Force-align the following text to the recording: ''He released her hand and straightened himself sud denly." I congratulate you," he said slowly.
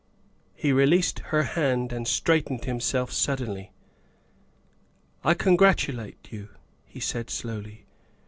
''He 0.55 0.71
released 0.73 1.19
her 1.29 1.43
hand 1.43 1.93
and 1.93 2.07
straightened 2.07 2.65
himself 2.65 3.11
sud 3.11 3.37
denly." 3.37 3.69
I 5.23 5.35
congratulate 5.35 6.31
you," 6.31 6.49
he 6.87 6.99
said 6.99 7.29
slowly. 7.29 7.85